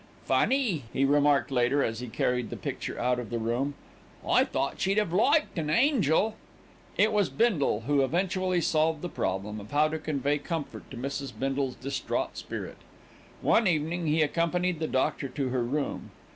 "Funny," 0.25 0.85
he 0.91 1.05
remarked 1.05 1.51
later 1.51 1.83
as 1.83 1.99
he 1.99 2.07
carried 2.07 2.49
the 2.49 2.57
picture 2.57 2.97
out 2.99 3.19
of 3.19 3.29
the 3.29 3.37
room. 3.37 3.75
"I 4.27 4.45
thought 4.45 4.79
she'd 4.81 4.97
'ave 4.99 5.15
liked 5.15 5.59
an 5.59 5.69
angel." 5.69 6.37
It 6.97 7.13
was 7.13 7.29
Bindle 7.29 7.81
who 7.81 8.01
eventually 8.01 8.61
solved 8.61 9.03
the 9.03 9.09
problem 9.09 9.59
of 9.59 9.69
how 9.69 9.89
to 9.89 9.99
convey 9.99 10.39
comfort 10.39 10.89
to 10.89 10.97
Mrs. 10.97 11.31
Bindle's 11.37 11.75
distraught 11.75 12.35
spirit. 12.35 12.77
One 13.43 13.67
evening 13.67 14.07
he 14.07 14.23
accompanied 14.23 14.79
the 14.79 14.87
doctor 14.87 15.27
to 15.27 15.49
her 15.49 15.63
room. 15.63 16.09